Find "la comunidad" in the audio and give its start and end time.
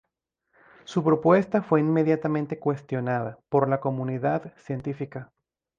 3.69-4.51